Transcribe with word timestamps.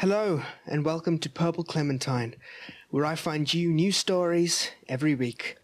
Hello, 0.00 0.42
and 0.66 0.84
welcome 0.84 1.16
to 1.20 1.30
Purple 1.30 1.64
Clementine, 1.64 2.34
where 2.90 3.06
I 3.06 3.14
find 3.14 3.54
you 3.54 3.70
new 3.70 3.90
stories 3.90 4.68
every 4.90 5.14
week. 5.14 5.56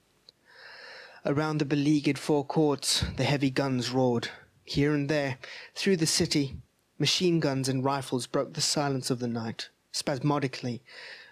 Around 1.25 1.57
the 1.57 1.65
beleaguered 1.65 2.19
four 2.19 2.45
courts, 2.45 3.03
the 3.15 3.23
heavy 3.23 3.49
guns 3.49 3.91
roared. 3.91 4.29
Here 4.63 4.93
and 4.93 5.09
there, 5.09 5.37
through 5.73 5.97
the 5.97 6.05
city, 6.05 6.57
machine 6.99 7.39
guns 7.39 7.69
and 7.69 7.83
rifles 7.83 8.27
broke 8.27 8.53
the 8.53 8.61
silence 8.61 9.09
of 9.09 9.19
the 9.19 9.27
night, 9.27 9.69
spasmodically, 9.91 10.81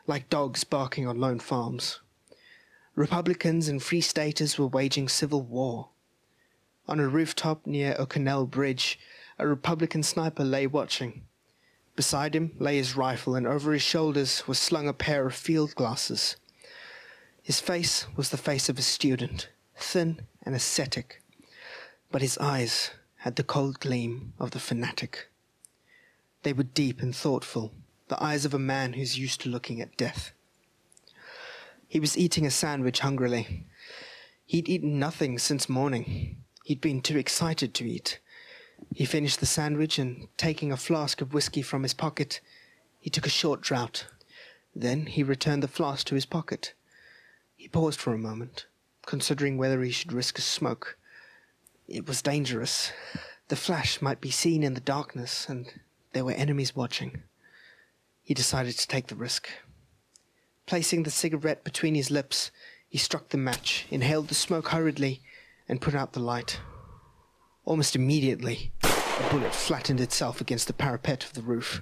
like 0.07 0.29
dogs 0.29 0.63
barking 0.63 1.07
on 1.07 1.19
lone 1.19 1.39
farms. 1.39 1.99
Republicans 2.95 3.67
and 3.67 3.81
Free 3.81 4.01
Staters 4.01 4.57
were 4.57 4.67
waging 4.67 5.09
civil 5.09 5.41
war. 5.41 5.89
On 6.87 6.99
a 6.99 7.07
rooftop 7.07 7.65
near 7.65 7.95
O'Connell 7.97 8.45
Bridge, 8.45 8.99
a 9.39 9.47
Republican 9.47 10.03
sniper 10.03 10.43
lay 10.43 10.67
watching. 10.67 11.23
Beside 11.95 12.35
him 12.35 12.53
lay 12.57 12.77
his 12.77 12.95
rifle, 12.95 13.35
and 13.35 13.45
over 13.45 13.71
his 13.71 13.81
shoulders 13.81 14.47
was 14.47 14.57
slung 14.57 14.87
a 14.87 14.93
pair 14.93 15.27
of 15.27 15.35
field 15.35 15.75
glasses. 15.75 16.37
His 17.41 17.59
face 17.59 18.07
was 18.15 18.29
the 18.29 18.37
face 18.37 18.69
of 18.69 18.79
a 18.79 18.81
student, 18.81 19.49
thin 19.75 20.21
and 20.43 20.55
ascetic, 20.55 21.21
but 22.11 22.21
his 22.21 22.37
eyes 22.37 22.91
had 23.17 23.35
the 23.35 23.43
cold 23.43 23.79
gleam 23.79 24.33
of 24.39 24.51
the 24.51 24.59
fanatic. 24.59 25.29
They 26.43 26.53
were 26.53 26.63
deep 26.63 27.01
and 27.01 27.15
thoughtful, 27.15 27.73
the 28.07 28.21
eyes 28.21 28.45
of 28.45 28.53
a 28.53 28.59
man 28.59 28.93
who's 28.93 29.19
used 29.19 29.41
to 29.41 29.49
looking 29.49 29.79
at 29.79 29.97
death. 29.97 30.31
He 31.87 31.99
was 31.99 32.17
eating 32.17 32.45
a 32.45 32.51
sandwich 32.51 32.99
hungrily. 32.99 33.65
He'd 34.45 34.67
eaten 34.67 34.99
nothing 34.99 35.37
since 35.37 35.69
morning. 35.69 36.37
He'd 36.65 36.81
been 36.81 37.01
too 37.01 37.17
excited 37.17 37.73
to 37.75 37.85
eat. 37.85 38.19
He 38.91 39.05
finished 39.05 39.39
the 39.39 39.45
sandwich 39.45 39.99
and, 39.99 40.27
taking 40.37 40.71
a 40.71 40.77
flask 40.77 41.21
of 41.21 41.33
whisky 41.33 41.61
from 41.61 41.83
his 41.83 41.93
pocket, 41.93 42.41
he 42.99 43.09
took 43.09 43.25
a 43.25 43.29
short 43.29 43.61
draught. 43.61 44.07
Then 44.75 45.05
he 45.05 45.23
returned 45.23 45.63
the 45.63 45.67
flask 45.67 46.07
to 46.07 46.15
his 46.15 46.25
pocket. 46.25 46.73
He 47.55 47.67
paused 47.67 47.99
for 47.99 48.13
a 48.13 48.17
moment, 48.17 48.65
considering 49.05 49.57
whether 49.57 49.81
he 49.81 49.91
should 49.91 50.13
risk 50.13 50.37
a 50.37 50.41
smoke. 50.41 50.97
It 51.87 52.07
was 52.07 52.21
dangerous. 52.21 52.91
The 53.49 53.55
flash 53.55 54.01
might 54.01 54.21
be 54.21 54.31
seen 54.31 54.63
in 54.63 54.73
the 54.73 54.81
darkness, 54.81 55.47
and 55.47 55.71
there 56.13 56.25
were 56.25 56.31
enemies 56.31 56.75
watching. 56.75 57.23
He 58.23 58.33
decided 58.33 58.77
to 58.77 58.87
take 58.87 59.07
the 59.07 59.15
risk. 59.15 59.49
Placing 60.65 61.03
the 61.03 61.11
cigarette 61.11 61.63
between 61.63 61.95
his 61.95 62.09
lips, 62.09 62.51
he 62.87 62.97
struck 62.97 63.29
the 63.29 63.37
match, 63.37 63.85
inhaled 63.91 64.29
the 64.29 64.35
smoke 64.35 64.69
hurriedly, 64.69 65.21
and 65.67 65.81
put 65.81 65.93
out 65.93 66.13
the 66.13 66.19
light. 66.19 66.59
Almost 67.65 67.95
immediately, 67.95 68.71
a 68.83 69.27
bullet 69.31 69.55
flattened 69.55 70.01
itself 70.01 70.41
against 70.41 70.67
the 70.67 70.73
parapet 70.73 71.23
of 71.23 71.33
the 71.33 71.41
roof. 71.41 71.81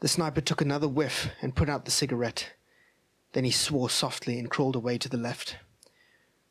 The 0.00 0.08
sniper 0.08 0.40
took 0.40 0.60
another 0.60 0.88
whiff 0.88 1.28
and 1.42 1.54
put 1.54 1.68
out 1.68 1.84
the 1.84 1.90
cigarette. 1.90 2.52
Then 3.32 3.44
he 3.44 3.50
swore 3.50 3.90
softly 3.90 4.38
and 4.38 4.50
crawled 4.50 4.76
away 4.76 4.96
to 4.98 5.08
the 5.08 5.18
left. 5.18 5.56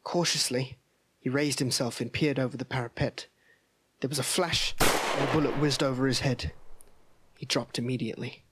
Cautiously, 0.04 0.78
he 1.20 1.30
raised 1.30 1.60
himself 1.60 2.00
and 2.00 2.14
peered 2.14 2.38
over 2.38 2.56
the 2.56 2.66
parapet. 2.66 3.26
There 4.02 4.10
was 4.10 4.20
a 4.20 4.24
flash, 4.24 4.76
and 4.80 5.28
a 5.28 5.32
bullet 5.32 5.58
whizzed 5.58 5.82
over 5.82 6.06
his 6.06 6.20
head. 6.20 6.52
He 7.40 7.46
dropped 7.48 7.80
immediately. 7.80 8.44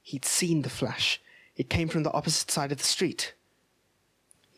He'd 0.00 0.24
seen 0.24 0.62
the 0.62 0.70
flash. 0.70 1.20
It 1.54 1.68
came 1.68 1.88
from 1.88 2.02
the 2.02 2.12
opposite 2.12 2.50
side 2.50 2.72
of 2.72 2.78
the 2.78 2.84
street. 2.84 3.34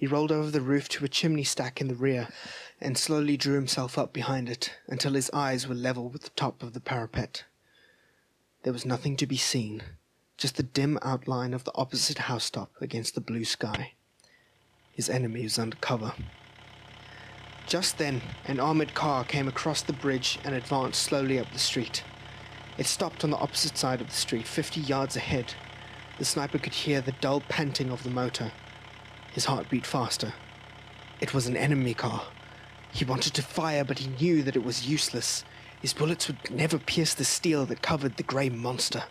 He 0.04 0.09
rolled 0.09 0.32
over 0.32 0.50
the 0.50 0.60
roof 0.60 0.87
to 0.91 1.04
a 1.06 1.09
chimney 1.09 1.44
stack 1.44 1.81
in 1.81 1.88
the 1.88 1.94
rear 1.94 2.28
and 2.78 2.98
slowly 2.98 3.38
drew 3.38 3.54
himself 3.54 3.97
up 3.97 4.12
behind 4.12 4.50
it 4.50 4.75
until 4.87 5.15
his 5.15 5.31
eyes 5.31 5.66
were 5.66 5.75
level 5.75 6.10
with 6.10 6.25
the 6.25 6.31
top 6.37 6.62
of 6.62 6.75
the 6.75 6.81
parapet. 6.81 7.44
There 8.65 8.72
was 8.75 8.84
nothing 8.84 9.16
to 9.16 9.26
be 9.26 9.38
seen, 9.38 9.82
just 10.37 10.56
the 10.56 10.62
dim 10.62 10.98
outline 11.00 11.54
of 11.54 11.65
the 11.65 11.75
opposite 11.75 12.19
housetop 12.19 12.70
against 12.82 13.15
the 13.15 13.22
blue 13.22 13.47
sky. 13.47 13.94
His 14.92 15.09
enemy 15.09 15.44
was 15.44 15.59
under 15.59 15.78
cover. 15.78 16.12
Just 17.66 17.97
then, 17.97 18.21
an 18.44 18.60
armored 18.60 18.92
car 18.92 19.25
came 19.25 19.48
across 19.48 19.81
the 19.81 19.94
bridge 19.94 20.38
and 20.44 20.54
advanced 20.54 21.03
slowly 21.03 21.38
up 21.38 21.50
the 21.50 21.59
street. 21.59 22.04
It 22.76 22.84
stopped 22.84 23.25
on 23.25 23.31
the 23.31 23.38
opposite 23.38 23.78
side 23.78 24.03
of 24.03 24.09
the 24.09 24.12
street, 24.12 24.47
fifty 24.47 24.82
yards 24.82 25.16
ahead. 25.16 25.54
The 26.19 26.26
sniper 26.26 26.59
could 26.59 26.75
hear 26.75 27.00
the 27.00 27.12
dull 27.22 27.41
panting 27.41 27.91
of 27.91 28.03
the 28.03 28.10
motor. 28.10 28.53
His 29.34 29.47
heart 29.47 29.69
beat 29.69 29.84
faster. 29.84 30.33
It 31.21 31.34
was 31.34 31.49
an 31.49 31.56
enemy 31.56 31.93
car. 31.93 32.22
He 32.93 33.05
wanted 33.05 33.34
to 33.34 33.43
fire, 33.43 33.83
but 33.83 33.99
he 33.99 34.06
knew 34.06 34.45
that 34.45 34.55
it 34.55 34.62
was 34.62 34.87
useless. 34.87 35.45
His 35.83 35.93
bullets 35.93 36.28
would 36.28 36.53
never 36.53 36.78
pierce 36.78 37.15
the 37.15 37.25
steel 37.25 37.67
that 37.67 37.83
covered 37.83 38.17
the 38.17 38.22
grey 38.22 38.49
monster. 38.49 39.03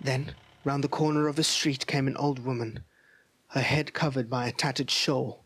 Then, 0.00 0.34
round 0.64 0.82
the 0.82 0.88
corner 0.88 1.28
of 1.28 1.38
a 1.38 1.44
street 1.44 1.86
came 1.86 2.08
an 2.08 2.16
old 2.16 2.40
woman, 2.40 2.80
her 3.50 3.60
head 3.60 3.94
covered 3.94 4.28
by 4.28 4.48
a 4.48 4.52
tattered 4.52 4.90
shawl. 4.90 5.44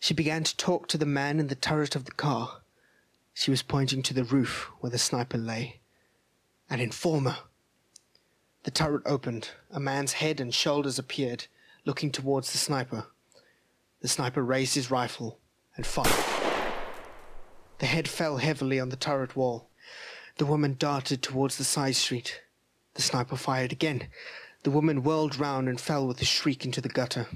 She 0.00 0.14
began 0.14 0.42
to 0.44 0.56
talk 0.56 0.88
to 0.88 0.96
the 0.98 1.04
man 1.04 1.38
in 1.38 1.48
the 1.48 1.54
turret 1.54 1.94
of 1.94 2.06
the 2.06 2.12
car. 2.12 2.62
She 3.34 3.50
was 3.50 3.62
pointing 3.62 4.02
to 4.04 4.14
the 4.14 4.24
roof 4.24 4.70
where 4.80 4.90
the 4.90 4.98
sniper 4.98 5.36
lay. 5.36 5.80
An 6.70 6.80
informer! 6.80 7.36
The 8.62 8.70
turret 8.70 9.02
opened. 9.04 9.50
A 9.70 9.80
man's 9.80 10.14
head 10.14 10.40
and 10.40 10.54
shoulders 10.54 10.98
appeared, 10.98 11.46
looking 11.84 12.10
towards 12.10 12.52
the 12.52 12.58
sniper. 12.58 13.06
The 14.00 14.08
sniper 14.08 14.42
raised 14.42 14.74
his 14.74 14.90
rifle 14.90 15.38
and 15.76 15.86
fired. 15.86 16.12
The 17.78 17.86
head 17.86 18.08
fell 18.08 18.38
heavily 18.38 18.80
on 18.80 18.88
the 18.88 18.96
turret 18.96 19.36
wall. 19.36 19.68
The 20.38 20.46
woman 20.46 20.76
darted 20.78 21.22
towards 21.22 21.58
the 21.58 21.64
side 21.64 21.96
street. 21.96 22.40
The 22.94 23.02
sniper 23.02 23.36
fired 23.36 23.72
again. 23.72 24.08
The 24.62 24.70
woman 24.70 25.02
whirled 25.02 25.38
round 25.38 25.68
and 25.68 25.80
fell 25.80 26.06
with 26.06 26.20
a 26.22 26.24
shriek 26.24 26.64
into 26.64 26.80
the 26.80 26.88
gutter. 26.88 27.28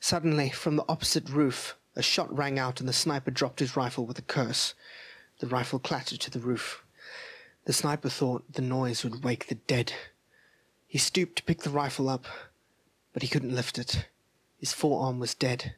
Suddenly, 0.00 0.50
from 0.50 0.76
the 0.76 0.84
opposite 0.88 1.28
roof, 1.28 1.76
a 1.94 2.02
shot 2.02 2.34
rang 2.34 2.58
out 2.58 2.80
and 2.80 2.88
the 2.88 2.94
sniper 2.94 3.30
dropped 3.30 3.60
his 3.60 3.76
rifle 3.76 4.06
with 4.06 4.18
a 4.18 4.22
curse. 4.22 4.74
The 5.40 5.46
rifle 5.46 5.78
clattered 5.78 6.20
to 6.20 6.30
the 6.30 6.40
roof. 6.40 6.82
The 7.66 7.72
sniper 7.72 8.08
thought 8.08 8.52
the 8.52 8.62
noise 8.62 9.04
would 9.04 9.22
wake 9.22 9.48
the 9.48 9.56
dead. 9.56 9.92
He 10.86 10.98
stooped 10.98 11.36
to 11.36 11.42
pick 11.42 11.62
the 11.62 11.70
rifle 11.70 12.08
up, 12.08 12.24
but 13.12 13.22
he 13.22 13.28
couldn't 13.28 13.54
lift 13.54 13.78
it. 13.78 14.06
His 14.58 14.72
forearm 14.72 15.18
was 15.18 15.34
dead. 15.34 15.74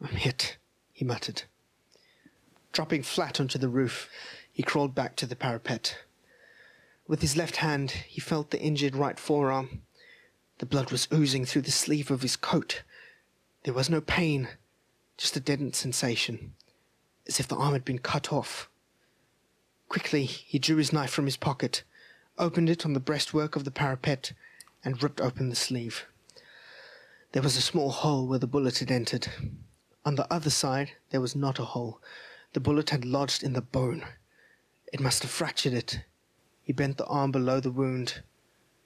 I'm 0.00 0.16
hit 0.16 0.56
he 0.92 1.04
muttered. 1.04 1.42
Dropping 2.72 3.02
flat 3.02 3.40
onto 3.40 3.58
the 3.58 3.68
roof, 3.68 4.08
he 4.52 4.62
crawled 4.62 4.94
back 4.94 5.16
to 5.16 5.26
the 5.26 5.36
parapet. 5.36 5.98
With 7.06 7.20
his 7.20 7.36
left 7.36 7.56
hand, 7.56 7.90
he 7.90 8.20
felt 8.20 8.50
the 8.50 8.60
injured 8.60 8.94
right 8.94 9.18
forearm. 9.18 9.82
The 10.58 10.66
blood 10.66 10.92
was 10.92 11.08
oozing 11.12 11.44
through 11.44 11.62
the 11.62 11.72
sleeve 11.72 12.10
of 12.10 12.22
his 12.22 12.36
coat. 12.36 12.82
There 13.64 13.74
was 13.74 13.90
no 13.90 14.00
pain, 14.00 14.48
just 15.16 15.36
a 15.36 15.40
deadened 15.40 15.74
sensation, 15.74 16.54
as 17.26 17.40
if 17.40 17.48
the 17.48 17.56
arm 17.56 17.72
had 17.72 17.84
been 17.84 17.98
cut 17.98 18.32
off. 18.32 18.68
Quickly, 19.88 20.24
he 20.24 20.58
drew 20.58 20.76
his 20.76 20.92
knife 20.92 21.10
from 21.10 21.26
his 21.26 21.36
pocket, 21.36 21.82
opened 22.38 22.70
it 22.70 22.86
on 22.86 22.92
the 22.92 23.00
breastwork 23.00 23.56
of 23.56 23.64
the 23.64 23.70
parapet, 23.70 24.32
and 24.84 25.02
ripped 25.02 25.20
open 25.20 25.48
the 25.48 25.56
sleeve. 25.56 26.06
There 27.32 27.42
was 27.42 27.56
a 27.56 27.62
small 27.62 27.90
hole 27.90 28.26
where 28.26 28.38
the 28.38 28.46
bullet 28.46 28.78
had 28.78 28.90
entered. 28.90 29.26
On 30.04 30.16
the 30.16 30.30
other 30.30 30.50
side, 30.50 30.92
there 31.10 31.20
was 31.20 31.34
not 31.34 31.58
a 31.58 31.64
hole. 31.64 31.98
The 32.52 32.60
bullet 32.60 32.90
had 32.90 33.06
lodged 33.06 33.42
in 33.42 33.54
the 33.54 33.62
bone. 33.62 34.04
It 34.92 35.00
must 35.00 35.22
have 35.22 35.30
fractured 35.30 35.72
it. 35.72 36.00
He 36.62 36.74
bent 36.74 36.98
the 36.98 37.06
arm 37.06 37.32
below 37.32 37.58
the 37.58 37.70
wound. 37.70 38.22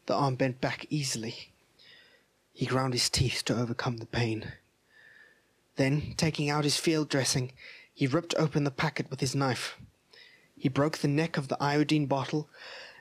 The 0.07 0.15
arm 0.15 0.37
bent 0.37 0.61
back 0.61 0.87
easily. 0.89 1.53
He 2.53 2.67
ground 2.67 2.95
his 2.95 3.11
teeth 3.11 3.43
to 3.47 3.59
overcome 3.59 3.97
the 3.97 4.07
pain. 4.07 4.53
Then, 5.75 6.15
taking 6.17 6.49
out 6.49 6.63
his 6.63 6.77
field 6.77 7.09
dressing, 7.09 7.53
he 7.93 8.07
ripped 8.07 8.35
open 8.37 8.63
the 8.63 8.71
packet 8.71 9.11
with 9.11 9.19
his 9.19 9.35
knife. 9.35 9.77
He 10.57 10.69
broke 10.69 10.99
the 10.99 11.09
neck 11.09 11.37
of 11.37 11.49
the 11.49 11.61
iodine 11.61 12.07
bottle 12.07 12.49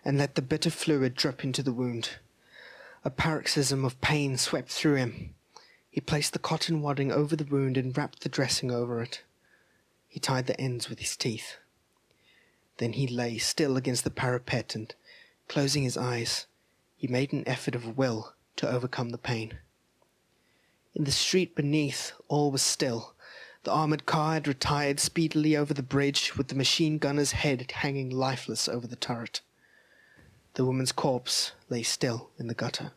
and 0.03 0.17
let 0.17 0.33
the 0.33 0.41
bitter 0.41 0.71
fluid 0.71 1.13
drip 1.13 1.43
into 1.43 1.61
the 1.61 1.71
wound. 1.71 2.17
A 3.05 3.11
paroxysm 3.11 3.85
of 3.85 4.01
pain 4.01 4.35
swept 4.35 4.71
through 4.71 4.95
him. 4.95 5.35
He 5.91 6.01
placed 6.01 6.33
the 6.33 6.39
cotton 6.39 6.81
wadding 6.81 7.11
over 7.11 7.35
the 7.35 7.45
wound 7.45 7.77
and 7.77 7.95
wrapped 7.95 8.21
the 8.21 8.29
dressing 8.29 8.71
over 8.71 8.99
it. 8.99 9.21
He 10.07 10.19
tied 10.19 10.47
the 10.47 10.59
ends 10.59 10.89
with 10.89 10.97
his 10.97 11.15
teeth. 11.15 11.57
Then 12.77 12.93
he 12.93 13.05
lay 13.05 13.37
still 13.37 13.77
against 13.77 14.05
the 14.05 14.09
parapet 14.09 14.73
and, 14.73 14.95
closing 15.47 15.83
his 15.83 15.97
eyes, 15.97 16.47
he 16.97 17.07
made 17.07 17.31
an 17.31 17.47
effort 17.47 17.75
of 17.75 17.95
will 17.95 18.33
to 18.55 18.67
overcome 18.67 19.09
the 19.11 19.19
pain. 19.19 19.59
In 20.95 21.03
the 21.03 21.11
street 21.11 21.55
beneath, 21.55 22.11
all 22.27 22.49
was 22.49 22.63
still. 22.63 23.13
The 23.65 23.71
armored 23.71 24.07
car 24.07 24.33
had 24.33 24.47
retired 24.47 24.99
speedily 24.99 25.55
over 25.55 25.75
the 25.75 25.83
bridge, 25.83 26.35
with 26.35 26.47
the 26.47 26.55
machine 26.55 26.97
gunner's 26.97 27.33
head 27.33 27.69
hanging 27.71 28.09
lifeless 28.09 28.67
over 28.67 28.87
the 28.87 28.95
turret. 28.95 29.41
The 30.55 30.63
woman's 30.63 30.93
corpse 30.93 31.51
lay 31.69 31.83
still 31.83 32.29
in 32.39 32.47
the 32.47 32.53
gutter. 32.53 32.93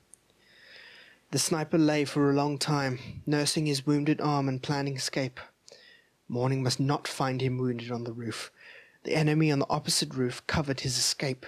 The 1.33 1.41
sniper 1.41 1.77
lay 1.77 2.05
for 2.05 2.31
a 2.31 2.35
long 2.35 2.57
time, 2.57 3.23
nursing 3.27 3.67
his 3.67 3.85
wounded 3.85 4.21
arm 4.21 4.49
and 4.49 4.63
planning 4.63 4.97
escape. 4.97 5.41
Morning 6.29 6.63
must 6.63 6.79
not 6.79 7.09
find 7.09 7.41
him 7.43 7.59
wounded 7.59 7.91
on 7.91 8.05
the 8.05 8.13
roof. 8.13 8.53
The 9.03 9.17
enemy 9.17 9.51
on 9.51 9.59
the 9.59 9.69
opposite 9.69 10.15
roof 10.15 10.47
covered 10.47 10.81
his 10.81 10.97
escape. 10.97 11.47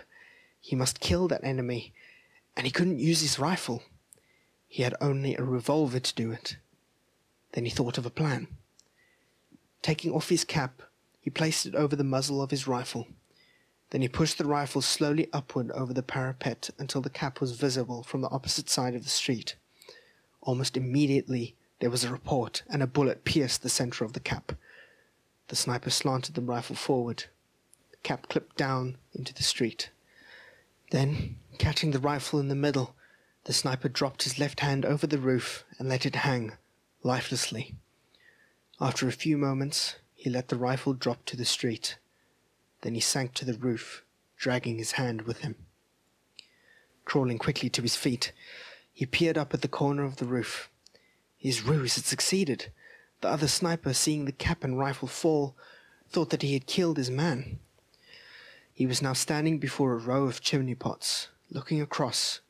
He 0.61 0.75
must 0.75 0.99
kill 0.99 1.29
that 1.29 1.45
enemy, 1.45 1.95
and 2.57 2.67
he 2.67 2.73
couldn't 2.73 2.99
use 2.99 3.21
his 3.21 3.39
rifle. 3.39 3.85
He 4.67 4.83
had 4.83 4.95
only 5.01 5.37
a 5.37 5.45
revolver 5.45 6.01
to 6.01 6.15
do 6.15 6.33
it. 6.33 6.57
Then 7.53 7.65
he 7.65 7.71
thought 7.71 7.99
of 7.99 8.07
a 8.07 8.11
plan. 8.11 8.49
Taking 9.81 10.13
off 10.13 10.29
his 10.29 10.45
cap, 10.45 10.83
he 11.21 11.31
placed 11.31 11.67
it 11.67 11.77
over 11.77 11.95
the 11.95 12.03
muzzle 12.03 12.43
of 12.43 12.51
his 12.51 12.67
rifle. 12.67 13.07
Then 13.91 14.03
he 14.03 14.09
pushed 14.09 14.39
the 14.39 14.45
rifle 14.45 14.83
slowly 14.83 15.29
upward 15.33 15.71
over 15.73 15.93
the 15.93 16.03
parapet 16.03 16.71
until 16.79 17.01
the 17.01 17.11
cap 17.11 17.41
was 17.41 17.59
visible 17.59 18.03
from 18.03 18.21
the 18.21 18.31
opposite 18.31 18.71
side 18.71 18.95
of 18.95 19.03
the 19.03 19.11
street. 19.11 19.57
Almost 20.41 20.77
immediately 20.77 21.57
there 21.81 21.91
was 21.91 22.05
a 22.05 22.13
report, 22.13 22.63
and 22.69 22.83
a 22.83 22.87
bullet 22.87 23.25
pierced 23.25 23.63
the 23.63 23.69
center 23.69 24.05
of 24.05 24.13
the 24.13 24.21
cap. 24.21 24.53
The 25.49 25.57
sniper 25.57 25.91
slanted 25.91 26.35
the 26.35 26.43
rifle 26.43 26.77
forward. 26.77 27.25
The 27.91 27.97
cap 28.03 28.29
clipped 28.29 28.57
down 28.57 28.97
into 29.13 29.35
the 29.35 29.43
street. 29.43 29.91
Then, 30.91 31.37
catching 31.59 31.91
the 31.91 31.99
rifle 31.99 32.39
in 32.39 32.49
the 32.49 32.55
middle, 32.55 32.95
the 33.45 33.53
sniper 33.53 33.89
dropped 33.89 34.25
his 34.25 34.39
left 34.39 34.61
hand 34.61 34.85
over 34.85 35.07
the 35.07 35.19
roof 35.19 35.65
and 35.79 35.89
let 35.89 36.05
it 36.05 36.17
hang, 36.17 36.53
lifelessly. 37.03 37.75
After 38.81 39.09
a 39.09 39.13
few 39.13 39.37
moments, 39.39 39.97
he 40.15 40.31
let 40.31 40.49
the 40.49 40.57
rifle 40.57 40.93
drop 40.93 41.25
to 41.27 41.37
the 41.37 41.45
street. 41.45 41.97
Then 42.83 42.95
he 42.95 43.01
sank 43.01 43.35
to 43.35 43.45
the 43.45 43.55
roof, 43.55 44.05
dragging 44.37 44.79
his 44.79 44.93
hand 44.93 45.23
with 45.23 45.41
him. 45.41 45.57
Crawling 47.05 47.39
quickly 47.39 47.69
to 47.71 47.83
his 47.83 47.97
feet, 47.97 48.33
he 48.93 49.07
peered 49.07 49.39
up 49.39 49.53
at 49.55 49.63
the 49.63 49.69
corner 49.69 50.05
of 50.05 50.17
the 50.17 50.25
roof. 50.25 50.71
His 51.37 51.63
ruse 51.63 51.97
had 51.97 52.05
succeeded. 52.05 52.71
The 53.21 53.29
other 53.29 53.49
sniper, 53.49 53.95
seeing 53.95 54.25
the 54.25 54.33
cap 54.33 54.63
and 54.63 54.79
rifle 54.79 55.09
fall, 55.09 55.57
thought 56.11 56.31
that 56.31 56.43
he 56.43 56.55
had 56.55 56.67
killed 56.67 56.97
his 56.97 57.11
man. 57.11 57.59
He 58.73 58.87
was 58.87 59.03
now 59.03 59.13
standing 59.13 59.59
before 59.59 59.93
a 59.93 59.99
row 59.99 60.25
of 60.25 60.41
chimney 60.41 60.75
pots, 60.75 61.29
looking 61.51 61.81
across, 61.81 62.41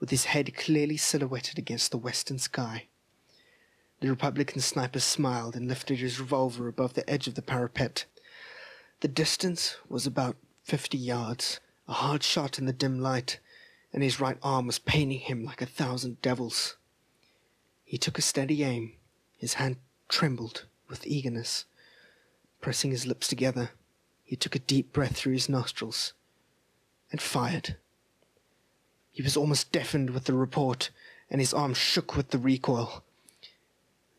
with 0.00 0.10
his 0.10 0.26
head 0.26 0.54
clearly 0.54 0.96
silhouetted 0.96 1.58
against 1.58 1.90
the 1.90 1.98
western 1.98 2.38
sky. 2.38 2.86
The 4.00 4.08
Republican 4.08 4.60
sniper 4.60 5.00
smiled 5.00 5.56
and 5.56 5.68
lifted 5.68 5.98
his 5.98 6.20
revolver 6.20 6.68
above 6.68 6.94
the 6.94 7.08
edge 7.08 7.26
of 7.26 7.34
the 7.34 7.42
parapet. 7.42 8.04
The 9.00 9.08
distance 9.08 9.76
was 9.88 10.06
about 10.06 10.36
fifty 10.62 10.96
yards, 10.96 11.60
a 11.86 11.92
hard 11.92 12.22
shot 12.22 12.58
in 12.58 12.64
the 12.64 12.72
dim 12.72 12.98
light, 12.98 13.40
and 13.92 14.02
his 14.02 14.20
right 14.20 14.38
arm 14.42 14.66
was 14.66 14.78
paining 14.78 15.20
him 15.20 15.44
like 15.44 15.60
a 15.60 15.66
thousand 15.66 16.22
devils. 16.22 16.76
He 17.84 17.98
took 17.98 18.18
a 18.18 18.22
steady 18.22 18.62
aim. 18.62 18.94
His 19.36 19.54
hand 19.54 19.76
trembled 20.08 20.64
with 20.88 21.06
eagerness. 21.06 21.66
Pressing 22.60 22.90
his 22.90 23.06
lips 23.06 23.28
together, 23.28 23.70
he 24.24 24.34
took 24.34 24.56
a 24.56 24.60
deep 24.60 24.92
breath 24.92 25.16
through 25.16 25.34
his 25.34 25.48
nostrils 25.48 26.14
and 27.12 27.20
fired. 27.20 27.76
He 29.12 29.22
was 29.22 29.36
almost 29.36 29.72
deafened 29.72 30.10
with 30.10 30.24
the 30.24 30.32
report, 30.32 30.90
and 31.30 31.40
his 31.40 31.54
arm 31.54 31.74
shook 31.74 32.16
with 32.16 32.30
the 32.30 32.38
recoil. 32.38 33.04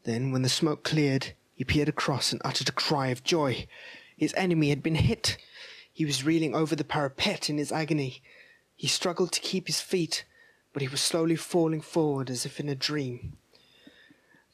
Then, 0.03 0.31
when 0.31 0.43
the 0.43 0.49
smoke 0.49 0.83
cleared, 0.83 1.33
he 1.55 1.63
peered 1.63 1.89
across 1.89 2.31
and 2.31 2.41
uttered 2.45 2.69
a 2.69 2.73
cry 2.73 3.07
of 3.07 3.23
joy. 3.23 3.67
His 4.17 4.33
enemy 4.35 4.69
had 4.69 4.81
been 4.81 4.95
hit. 4.95 5.37
He 5.93 6.03
was 6.03 6.25
reeling 6.25 6.55
over 6.55 6.75
the 6.75 6.83
parapet 6.83 7.49
in 7.49 7.57
his 7.57 7.71
agony. 7.71 8.21
He 8.75 8.87
struggled 8.87 9.31
to 9.33 9.39
keep 9.39 9.67
his 9.67 9.79
feet, 9.79 10.25
but 10.73 10.81
he 10.81 10.87
was 10.87 11.01
slowly 11.01 11.35
falling 11.35 11.81
forward 11.81 12.29
as 12.29 12.45
if 12.45 12.59
in 12.59 12.67
a 12.67 12.75
dream. 12.75 13.37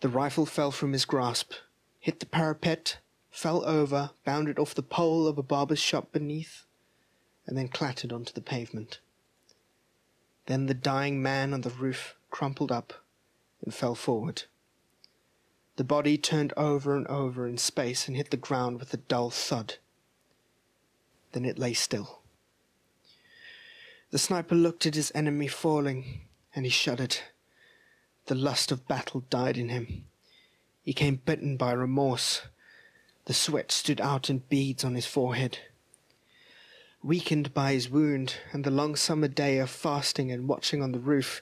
The 0.01 0.09
rifle 0.09 0.45
fell 0.45 0.71
from 0.71 0.91
his 0.91 1.05
grasp, 1.05 1.53
hit 1.99 2.19
the 2.19 2.25
parapet, 2.25 2.97
fell 3.31 3.63
over, 3.65 4.11
bounded 4.25 4.59
off 4.59 4.75
the 4.75 4.83
pole 4.83 5.27
of 5.27 5.37
a 5.37 5.43
barber's 5.43 5.79
shop 5.79 6.11
beneath, 6.11 6.65
and 7.47 7.57
then 7.57 7.69
clattered 7.69 8.11
onto 8.11 8.33
the 8.33 8.41
pavement. 8.41 8.99
Then 10.45 10.65
the 10.65 10.73
dying 10.73 11.21
man 11.21 11.53
on 11.53 11.61
the 11.61 11.69
roof 11.69 12.15
crumpled 12.29 12.71
up 12.71 12.93
and 13.63 13.73
fell 13.73 13.95
forward. 13.95 14.43
The 15.75 15.83
body 15.83 16.17
turned 16.17 16.53
over 16.55 16.95
and 16.95 17.07
over 17.07 17.47
in 17.47 17.57
space 17.57 18.07
and 18.07 18.15
hit 18.15 18.29
the 18.29 18.37
ground 18.37 18.79
with 18.79 18.93
a 18.93 18.97
dull 18.97 19.31
thud. 19.31 19.75
Then 21.31 21.45
it 21.45 21.57
lay 21.57 21.73
still. 21.73 22.21
The 24.11 24.19
sniper 24.19 24.53
looked 24.53 24.85
at 24.85 24.93
his 24.93 25.11
enemy 25.15 25.47
falling, 25.47 26.27
and 26.55 26.65
he 26.65 26.69
shuddered. 26.69 27.17
The 28.27 28.35
lust 28.35 28.71
of 28.71 28.87
battle 28.87 29.25
died 29.31 29.57
in 29.57 29.69
him. 29.69 30.05
He 30.83 30.93
came 30.93 31.15
bitten 31.25 31.57
by 31.57 31.71
remorse. 31.71 32.43
The 33.25 33.33
sweat 33.33 33.71
stood 33.71 33.99
out 33.99 34.29
in 34.29 34.39
beads 34.39 34.83
on 34.83 34.93
his 34.93 35.07
forehead. 35.07 35.57
Weakened 37.01 37.53
by 37.53 37.73
his 37.73 37.89
wound 37.89 38.35
and 38.51 38.63
the 38.63 38.71
long 38.71 38.95
summer 38.95 39.27
day 39.27 39.57
of 39.57 39.71
fasting 39.71 40.31
and 40.31 40.47
watching 40.47 40.83
on 40.83 40.91
the 40.91 40.99
roof, 40.99 41.41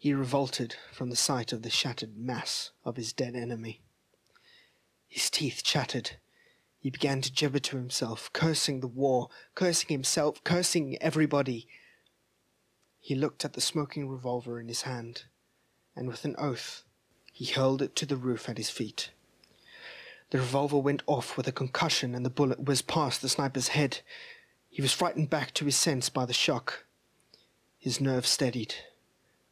he 0.00 0.14
revolted 0.14 0.74
from 0.90 1.10
the 1.10 1.14
sight 1.14 1.52
of 1.52 1.60
the 1.60 1.68
shattered 1.68 2.16
mass 2.16 2.70
of 2.86 2.96
his 2.96 3.12
dead 3.12 3.36
enemy. 3.36 3.82
His 5.06 5.28
teeth 5.28 5.60
chattered. 5.62 6.12
He 6.78 6.88
began 6.88 7.20
to 7.20 7.30
gibber 7.30 7.58
to 7.58 7.76
himself, 7.76 8.32
cursing 8.32 8.80
the 8.80 8.88
war, 8.88 9.28
cursing 9.54 9.88
himself, 9.90 10.42
cursing 10.42 10.96
everybody, 11.02 11.68
he 12.98 13.14
looked 13.14 13.44
at 13.44 13.52
the 13.52 13.60
smoking 13.60 14.08
revolver 14.08 14.58
in 14.58 14.68
his 14.68 14.82
hand, 14.82 15.24
and 15.94 16.08
with 16.08 16.24
an 16.24 16.34
oath, 16.38 16.84
he 17.30 17.44
hurled 17.44 17.82
it 17.82 17.94
to 17.96 18.06
the 18.06 18.16
roof 18.16 18.48
at 18.48 18.56
his 18.56 18.70
feet. 18.70 19.10
The 20.30 20.38
revolver 20.38 20.78
went 20.78 21.02
off 21.06 21.36
with 21.36 21.46
a 21.46 21.52
concussion, 21.52 22.14
and 22.14 22.24
the 22.24 22.30
bullet 22.30 22.60
whizzed 22.60 22.86
past 22.86 23.20
the 23.20 23.28
sniper's 23.28 23.68
head. 23.68 24.00
He 24.70 24.80
was 24.80 24.94
frightened 24.94 25.28
back 25.28 25.52
to 25.54 25.66
his 25.66 25.76
sense 25.76 26.08
by 26.08 26.24
the 26.24 26.32
shock. 26.32 26.86
His 27.78 28.00
nerves 28.00 28.30
steadied. 28.30 28.74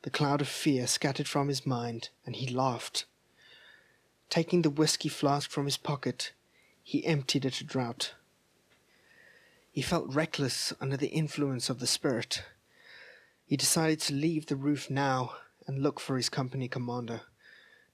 The 0.03 0.11
cloud 0.11 0.41
of 0.41 0.49
fear 0.49 0.87
scattered 0.87 1.29
from 1.29 1.49
his 1.49 1.67
mind, 1.67 2.11
and 2.25 2.37
he 2.37 2.49
laughed. 2.49 3.05
Taking 4.31 4.63
the 4.63 4.71
whiskey 4.71 5.09
flask 5.09 5.51
from 5.51 5.65
his 5.65 5.77
pocket, 5.77 6.33
he 6.83 7.05
emptied 7.05 7.45
it 7.45 7.61
a 7.61 7.65
draught. 7.65 8.15
He 9.71 9.83
felt 9.83 10.13
reckless 10.13 10.73
under 10.81 10.97
the 10.97 11.09
influence 11.09 11.69
of 11.69 11.81
the 11.81 11.87
spirit. 11.87 12.43
He 13.45 13.57
decided 13.57 14.01
to 14.01 14.15
leave 14.15 14.47
the 14.47 14.57
roof 14.57 14.91
now 14.91 15.35
and 15.67 15.83
look 15.83 16.01
for 16.01 16.17
his 16.17 16.29
company 16.29 16.69
commander 16.69 17.23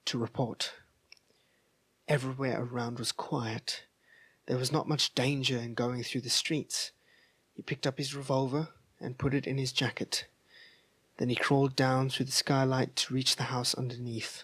to 0.05 0.17
report. 0.17 0.73
Everywhere 2.07 2.61
around 2.61 2.99
was 2.99 3.11
quiet. 3.11 3.85
There 4.45 4.57
was 4.57 4.71
not 4.71 4.87
much 4.87 5.15
danger 5.15 5.57
in 5.57 5.73
going 5.73 6.03
through 6.03 6.21
the 6.21 6.29
streets. 6.29 6.91
He 7.53 7.63
picked 7.63 7.87
up 7.87 7.97
his 7.97 8.15
revolver 8.15 8.69
and 8.99 9.17
put 9.17 9.33
it 9.33 9.47
in 9.47 9.57
his 9.57 9.71
jacket. 9.71 10.25
Then 11.17 11.29
he 11.29 11.35
crawled 11.35 11.75
down 11.75 12.09
through 12.09 12.25
the 12.25 12.31
skylight 12.31 12.95
to 12.97 13.13
reach 13.13 13.35
the 13.35 13.43
house 13.43 13.73
underneath. 13.75 14.43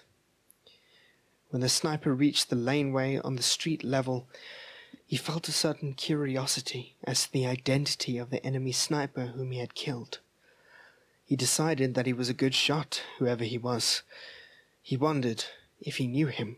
When 1.49 1.61
the 1.61 1.69
sniper 1.69 2.13
reached 2.13 2.49
the 2.49 2.55
laneway 2.55 3.17
on 3.17 3.35
the 3.35 3.43
street 3.43 3.83
level, 3.83 4.27
he 5.05 5.17
felt 5.17 5.49
a 5.49 5.51
certain 5.51 5.93
curiosity 5.93 6.95
as 7.03 7.25
to 7.25 7.33
the 7.33 7.45
identity 7.45 8.17
of 8.17 8.29
the 8.29 8.45
enemy 8.45 8.71
sniper 8.71 9.27
whom 9.27 9.51
he 9.51 9.59
had 9.59 9.75
killed. 9.75 10.19
He 11.25 11.35
decided 11.35 11.93
that 11.93 12.05
he 12.05 12.13
was 12.13 12.29
a 12.29 12.33
good 12.33 12.55
shot, 12.55 13.03
whoever 13.17 13.43
he 13.43 13.57
was. 13.57 14.03
He 14.81 14.95
wondered 14.95 15.45
if 15.81 15.97
he 15.97 16.07
knew 16.07 16.27
him. 16.27 16.55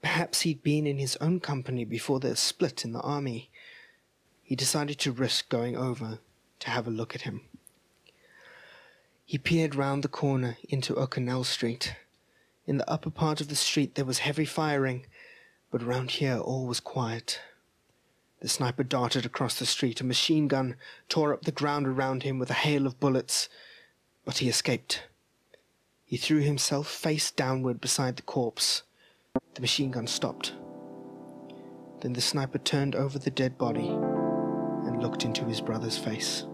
Perhaps 0.00 0.40
he'd 0.40 0.62
been 0.62 0.86
in 0.86 0.98
his 0.98 1.16
own 1.16 1.40
company 1.40 1.84
before 1.84 2.20
the 2.20 2.34
split 2.36 2.84
in 2.84 2.92
the 2.92 3.00
army. 3.02 3.50
He 4.42 4.56
decided 4.56 4.98
to 5.00 5.12
risk 5.12 5.48
going 5.48 5.76
over 5.76 6.18
to 6.60 6.70
have 6.70 6.86
a 6.86 6.90
look 6.90 7.14
at 7.14 7.22
him. 7.22 7.42
He 9.32 9.38
peered 9.38 9.74
round 9.74 10.04
the 10.04 10.08
corner 10.08 10.58
into 10.68 10.98
O'Connell 10.98 11.44
Street. 11.44 11.96
In 12.66 12.76
the 12.76 12.90
upper 12.90 13.08
part 13.08 13.40
of 13.40 13.48
the 13.48 13.56
street 13.56 13.94
there 13.94 14.04
was 14.04 14.18
heavy 14.18 14.44
firing, 14.44 15.06
but 15.70 15.82
round 15.82 16.10
here 16.10 16.36
all 16.36 16.66
was 16.66 16.80
quiet. 16.80 17.40
The 18.40 18.48
sniper 18.50 18.82
darted 18.82 19.24
across 19.24 19.58
the 19.58 19.64
street. 19.64 20.02
A 20.02 20.04
machine 20.04 20.48
gun 20.48 20.76
tore 21.08 21.32
up 21.32 21.46
the 21.46 21.50
ground 21.50 21.86
around 21.86 22.24
him 22.24 22.38
with 22.38 22.50
a 22.50 22.60
hail 22.60 22.86
of 22.86 23.00
bullets, 23.00 23.48
but 24.26 24.36
he 24.36 24.50
escaped. 24.50 25.04
He 26.04 26.18
threw 26.18 26.40
himself 26.40 26.86
face 26.86 27.30
downward 27.30 27.80
beside 27.80 28.16
the 28.16 28.22
corpse. 28.22 28.82
The 29.54 29.62
machine 29.62 29.92
gun 29.92 30.08
stopped. 30.08 30.52
Then 32.02 32.12
the 32.12 32.20
sniper 32.20 32.58
turned 32.58 32.94
over 32.94 33.18
the 33.18 33.30
dead 33.30 33.56
body 33.56 33.88
and 33.88 35.02
looked 35.02 35.24
into 35.24 35.46
his 35.46 35.62
brother's 35.62 35.96
face. 35.96 36.44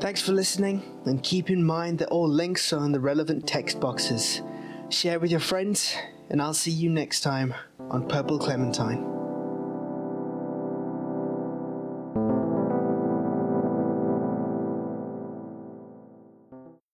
Thanks 0.00 0.22
for 0.22 0.30
listening, 0.30 0.82
and 1.06 1.22
keep 1.24 1.50
in 1.50 1.64
mind 1.64 1.98
that 1.98 2.08
all 2.10 2.28
links 2.28 2.72
are 2.72 2.84
in 2.84 2.92
the 2.92 3.00
relevant 3.00 3.48
text 3.48 3.80
boxes. 3.80 4.42
Share 4.90 5.18
with 5.18 5.32
your 5.32 5.40
friends, 5.40 5.92
and 6.30 6.40
I'll 6.40 6.54
see 6.54 6.70
you 6.70 6.88
next 6.88 7.22
time 7.22 7.52
on 7.90 8.06
Purple 8.06 8.38
Clementine. 8.38 9.17